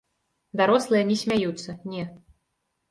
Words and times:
Дарослыя 0.61 1.03
не 1.11 1.19
смяюцца, 1.25 1.79
не. 1.95 2.03